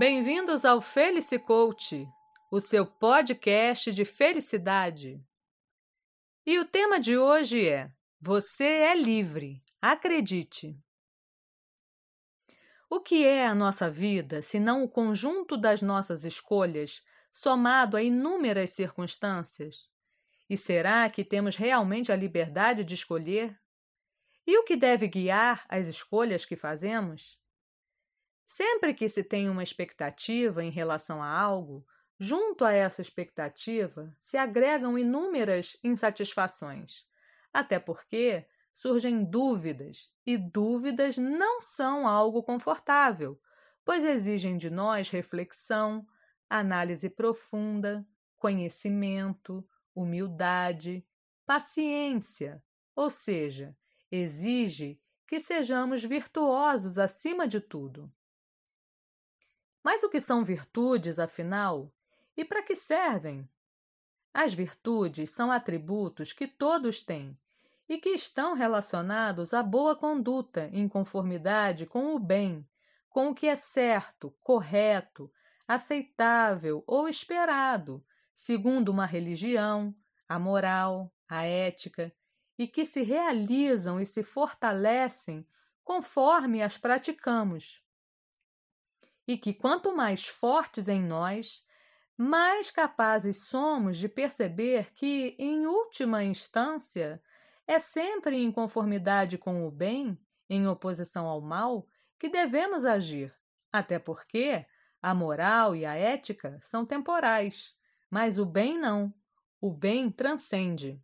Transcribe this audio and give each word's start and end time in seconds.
Bem-vindos 0.00 0.64
ao 0.64 0.80
Felice 0.80 1.38
Coach, 1.38 2.08
o 2.50 2.58
seu 2.58 2.86
podcast 2.86 3.92
de 3.92 4.06
felicidade. 4.06 5.22
E 6.46 6.58
o 6.58 6.64
tema 6.64 6.98
de 6.98 7.18
hoje 7.18 7.68
é: 7.68 7.92
Você 8.18 8.64
é 8.64 8.94
livre, 8.94 9.62
acredite. 9.78 10.74
O 12.88 12.98
que 12.98 13.26
é 13.26 13.46
a 13.46 13.54
nossa 13.54 13.90
vida 13.90 14.40
se 14.40 14.58
não 14.58 14.82
o 14.82 14.88
conjunto 14.88 15.54
das 15.54 15.82
nossas 15.82 16.24
escolhas, 16.24 17.02
somado 17.30 17.94
a 17.94 18.02
inúmeras 18.02 18.70
circunstâncias? 18.70 19.86
E 20.48 20.56
será 20.56 21.10
que 21.10 21.22
temos 21.22 21.56
realmente 21.56 22.10
a 22.10 22.16
liberdade 22.16 22.84
de 22.84 22.94
escolher? 22.94 23.54
E 24.46 24.56
o 24.56 24.64
que 24.64 24.76
deve 24.76 25.06
guiar 25.08 25.66
as 25.68 25.88
escolhas 25.88 26.46
que 26.46 26.56
fazemos? 26.56 27.38
Sempre 28.52 28.92
que 28.94 29.08
se 29.08 29.22
tem 29.22 29.48
uma 29.48 29.62
expectativa 29.62 30.64
em 30.64 30.72
relação 30.72 31.22
a 31.22 31.28
algo, 31.28 31.86
junto 32.18 32.64
a 32.64 32.72
essa 32.72 33.00
expectativa 33.00 34.12
se 34.18 34.36
agregam 34.36 34.98
inúmeras 34.98 35.76
insatisfações. 35.84 37.06
Até 37.52 37.78
porque 37.78 38.44
surgem 38.72 39.22
dúvidas, 39.22 40.12
e 40.26 40.36
dúvidas 40.36 41.16
não 41.16 41.60
são 41.60 42.08
algo 42.08 42.42
confortável, 42.42 43.40
pois 43.84 44.04
exigem 44.04 44.58
de 44.58 44.68
nós 44.68 45.10
reflexão, 45.10 46.04
análise 46.48 47.08
profunda, 47.08 48.04
conhecimento, 48.36 49.64
humildade, 49.94 51.06
paciência, 51.46 52.60
ou 52.96 53.10
seja, 53.10 53.76
exige 54.10 55.00
que 55.24 55.38
sejamos 55.38 56.02
virtuosos 56.02 56.98
acima 56.98 57.46
de 57.46 57.60
tudo. 57.60 58.12
Mas 59.82 60.02
o 60.02 60.08
que 60.08 60.20
são 60.20 60.44
virtudes, 60.44 61.18
afinal? 61.18 61.92
E 62.36 62.44
para 62.44 62.62
que 62.62 62.76
servem? 62.76 63.48
As 64.32 64.54
virtudes 64.54 65.30
são 65.30 65.50
atributos 65.50 66.32
que 66.32 66.46
todos 66.46 67.00
têm 67.00 67.36
e 67.88 67.98
que 67.98 68.10
estão 68.10 68.54
relacionados 68.54 69.52
à 69.52 69.62
boa 69.62 69.96
conduta 69.96 70.70
em 70.72 70.88
conformidade 70.88 71.86
com 71.86 72.14
o 72.14 72.18
bem, 72.18 72.66
com 73.08 73.30
o 73.30 73.34
que 73.34 73.48
é 73.48 73.56
certo, 73.56 74.32
correto, 74.40 75.30
aceitável 75.66 76.84
ou 76.86 77.08
esperado, 77.08 78.04
segundo 78.32 78.90
uma 78.90 79.06
religião, 79.06 79.94
a 80.28 80.38
moral, 80.38 81.12
a 81.28 81.44
ética, 81.44 82.12
e 82.56 82.68
que 82.68 82.84
se 82.84 83.02
realizam 83.02 84.00
e 84.00 84.06
se 84.06 84.22
fortalecem 84.22 85.44
conforme 85.82 86.62
as 86.62 86.78
praticamos 86.78 87.82
e 89.26 89.36
que 89.36 89.54
quanto 89.54 89.94
mais 89.94 90.26
fortes 90.26 90.88
em 90.88 91.02
nós, 91.02 91.64
mais 92.16 92.70
capazes 92.70 93.44
somos 93.46 93.96
de 93.96 94.08
perceber 94.08 94.92
que, 94.92 95.34
em 95.38 95.66
última 95.66 96.22
instância, 96.22 97.22
é 97.66 97.78
sempre 97.78 98.36
em 98.36 98.50
conformidade 98.50 99.38
com 99.38 99.66
o 99.66 99.70
bem, 99.70 100.18
em 100.48 100.66
oposição 100.66 101.26
ao 101.26 101.40
mal, 101.40 101.86
que 102.18 102.28
devemos 102.28 102.84
agir, 102.84 103.32
até 103.72 103.98
porque 103.98 104.66
a 105.00 105.14
moral 105.14 105.74
e 105.74 105.86
a 105.86 105.94
ética 105.94 106.58
são 106.60 106.84
temporais, 106.84 107.74
mas 108.10 108.38
o 108.38 108.44
bem 108.44 108.78
não. 108.78 109.14
O 109.60 109.70
bem 109.72 110.10
transcende. 110.10 111.02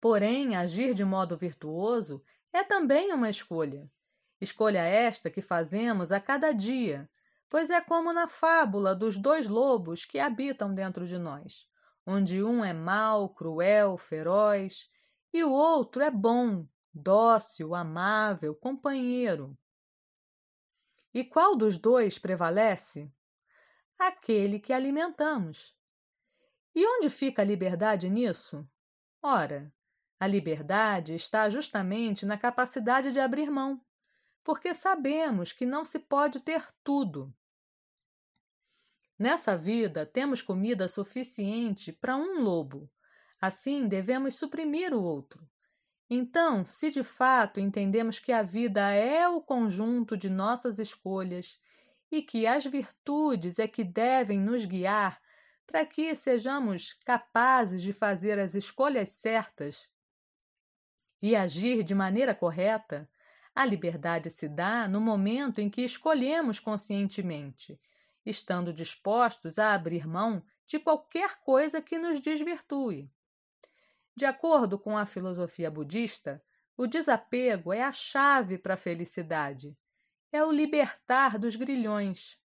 Porém, 0.00 0.54
agir 0.54 0.94
de 0.94 1.04
modo 1.04 1.36
virtuoso 1.36 2.22
é 2.52 2.62
também 2.62 3.12
uma 3.12 3.30
escolha, 3.30 3.90
Escolha 4.40 4.80
esta 4.80 5.30
que 5.30 5.40
fazemos 5.40 6.12
a 6.12 6.20
cada 6.20 6.52
dia, 6.52 7.08
pois 7.48 7.70
é 7.70 7.80
como 7.80 8.12
na 8.12 8.28
fábula 8.28 8.94
dos 8.94 9.16
dois 9.16 9.48
lobos 9.48 10.04
que 10.04 10.18
habitam 10.18 10.74
dentro 10.74 11.06
de 11.06 11.18
nós, 11.18 11.66
onde 12.06 12.42
um 12.42 12.62
é 12.62 12.72
mau, 12.72 13.30
cruel, 13.30 13.96
feroz, 13.96 14.90
e 15.32 15.42
o 15.42 15.50
outro 15.50 16.02
é 16.02 16.10
bom, 16.10 16.66
dócil, 16.92 17.74
amável, 17.74 18.54
companheiro. 18.54 19.56
E 21.14 21.24
qual 21.24 21.56
dos 21.56 21.78
dois 21.78 22.18
prevalece? 22.18 23.10
Aquele 23.98 24.58
que 24.58 24.72
alimentamos. 24.72 25.74
E 26.74 26.86
onde 26.86 27.08
fica 27.08 27.40
a 27.40 27.44
liberdade 27.44 28.10
nisso? 28.10 28.68
Ora, 29.22 29.72
a 30.20 30.26
liberdade 30.26 31.14
está 31.14 31.48
justamente 31.48 32.26
na 32.26 32.36
capacidade 32.36 33.12
de 33.12 33.18
abrir 33.18 33.50
mão 33.50 33.80
porque 34.46 34.72
sabemos 34.72 35.52
que 35.52 35.66
não 35.66 35.84
se 35.84 35.98
pode 35.98 36.38
ter 36.38 36.64
tudo. 36.84 37.34
Nessa 39.18 39.56
vida, 39.56 40.06
temos 40.06 40.40
comida 40.40 40.86
suficiente 40.86 41.90
para 41.90 42.16
um 42.16 42.40
lobo, 42.42 42.88
assim 43.40 43.88
devemos 43.88 44.36
suprimir 44.36 44.94
o 44.94 45.02
outro. 45.02 45.44
Então, 46.08 46.64
se 46.64 46.92
de 46.92 47.02
fato 47.02 47.58
entendemos 47.58 48.20
que 48.20 48.30
a 48.30 48.40
vida 48.40 48.88
é 48.92 49.28
o 49.28 49.40
conjunto 49.40 50.16
de 50.16 50.30
nossas 50.30 50.78
escolhas 50.78 51.58
e 52.08 52.22
que 52.22 52.46
as 52.46 52.64
virtudes 52.64 53.58
é 53.58 53.66
que 53.66 53.82
devem 53.82 54.38
nos 54.38 54.64
guiar 54.64 55.20
para 55.66 55.84
que 55.84 56.14
sejamos 56.14 56.92
capazes 57.04 57.82
de 57.82 57.92
fazer 57.92 58.38
as 58.38 58.54
escolhas 58.54 59.08
certas 59.08 59.90
e 61.20 61.34
agir 61.34 61.82
de 61.82 61.96
maneira 61.96 62.32
correta, 62.32 63.10
a 63.56 63.64
liberdade 63.64 64.28
se 64.28 64.46
dá 64.46 64.86
no 64.86 65.00
momento 65.00 65.62
em 65.62 65.70
que 65.70 65.80
escolhemos 65.80 66.60
conscientemente, 66.60 67.80
estando 68.24 68.70
dispostos 68.70 69.58
a 69.58 69.72
abrir 69.72 70.06
mão 70.06 70.44
de 70.66 70.78
qualquer 70.78 71.40
coisa 71.40 71.80
que 71.80 71.98
nos 71.98 72.20
desvirtue. 72.20 73.10
De 74.14 74.26
acordo 74.26 74.78
com 74.78 74.98
a 74.98 75.06
filosofia 75.06 75.70
budista, 75.70 76.44
o 76.76 76.86
desapego 76.86 77.72
é 77.72 77.82
a 77.82 77.92
chave 77.92 78.58
para 78.58 78.74
a 78.74 78.76
felicidade, 78.76 79.74
é 80.30 80.44
o 80.44 80.52
libertar 80.52 81.38
dos 81.38 81.56
grilhões. 81.56 82.38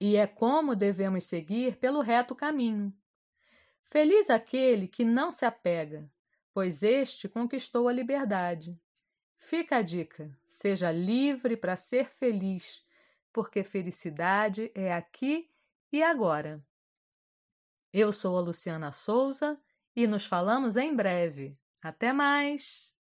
E 0.00 0.16
é 0.16 0.26
como 0.26 0.74
devemos 0.74 1.24
seguir 1.24 1.76
pelo 1.76 2.00
reto 2.00 2.34
caminho. 2.34 2.90
Feliz 3.82 4.30
aquele 4.30 4.88
que 4.88 5.04
não 5.04 5.30
se 5.30 5.44
apega, 5.44 6.10
pois 6.54 6.82
este 6.82 7.28
conquistou 7.28 7.86
a 7.86 7.92
liberdade. 7.92 8.80
Fica 9.38 9.76
a 9.76 9.82
dica: 9.82 10.36
seja 10.44 10.90
livre 10.90 11.56
para 11.56 11.76
ser 11.76 12.08
feliz, 12.10 12.84
porque 13.32 13.62
felicidade 13.64 14.70
é 14.74 14.92
aqui 14.92 15.48
e 15.92 16.02
agora. 16.02 16.62
Eu 17.92 18.12
sou 18.12 18.36
a 18.36 18.40
Luciana 18.40 18.92
Souza 18.92 19.58
e 19.96 20.06
nos 20.06 20.26
falamos 20.26 20.76
em 20.76 20.94
breve. 20.94 21.54
Até 21.80 22.12
mais! 22.12 22.97